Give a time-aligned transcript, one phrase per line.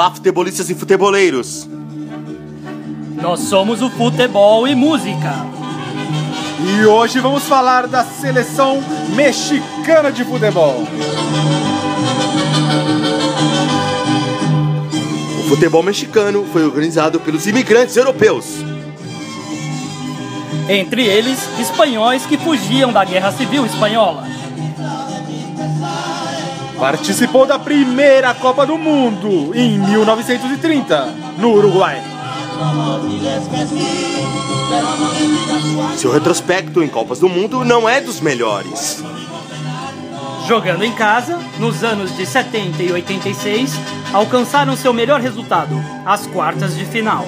[0.00, 1.68] Olá, futebolistas e futeboleiros.
[3.20, 5.44] Nós somos o Futebol e Música.
[6.58, 8.82] E hoje vamos falar da seleção
[9.14, 10.86] mexicana de futebol.
[15.38, 18.46] O futebol mexicano foi organizado pelos imigrantes europeus.
[20.66, 24.26] Entre eles, espanhóis que fugiam da Guerra Civil Espanhola.
[26.80, 32.02] Participou da primeira Copa do Mundo em 1930, no Uruguai.
[35.98, 39.04] Seu retrospecto em Copas do Mundo não é dos melhores.
[40.48, 43.74] Jogando em casa, nos anos de 70 e 86,
[44.10, 45.74] alcançaram seu melhor resultado,
[46.06, 47.26] as quartas de final.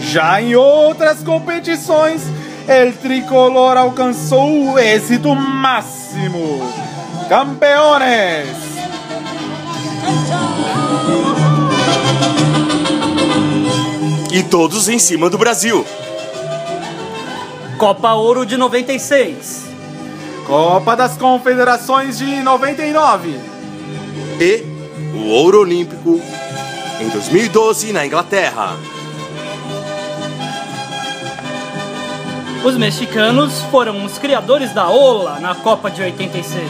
[0.00, 2.22] Já em outras competições,
[2.68, 6.60] el tricolor alcançou o êxito máximo.
[7.28, 8.66] Campeones!
[14.32, 15.86] E todos em cima do Brasil.
[17.78, 19.66] Copa Ouro de 96.
[20.46, 23.38] Copa das Confederações de 99.
[24.40, 24.64] E
[25.14, 26.20] o ouro olímpico
[27.00, 28.76] em 2012 na Inglaterra.
[32.66, 36.68] Os mexicanos foram os criadores da Ola na Copa de 86.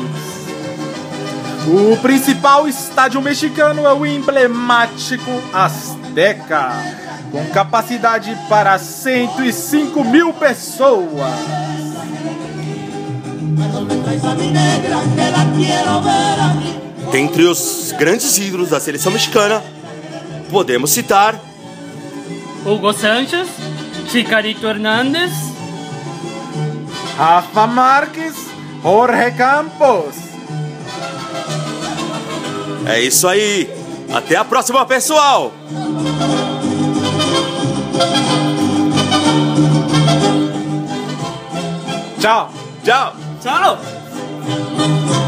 [1.66, 6.72] O principal estádio mexicano é o emblemático Azteca,
[7.32, 11.32] com capacidade para 105 mil pessoas.
[17.10, 19.64] Dentre os grandes ídolos da seleção mexicana,
[20.50, 21.40] podemos citar
[22.66, 23.48] Hugo Sánchez,
[24.10, 25.55] Chicarito Hernández,
[27.16, 28.34] Rafa Marques,
[28.82, 30.16] Jorge Campos.
[32.86, 33.68] É isso aí.
[34.12, 35.52] Até a próxima, pessoal.
[42.20, 42.50] Tchau.
[42.84, 43.16] Tchau.
[43.42, 45.25] Tchau!